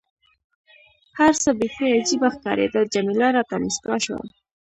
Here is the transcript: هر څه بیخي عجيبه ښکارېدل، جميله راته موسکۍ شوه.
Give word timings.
هر 1.19 1.33
څه 1.41 1.49
بیخي 1.59 1.87
عجيبه 1.97 2.29
ښکارېدل، 2.35 2.83
جميله 2.95 3.27
راته 3.35 3.55
موسکۍ 3.63 3.97
شوه. 4.05 4.21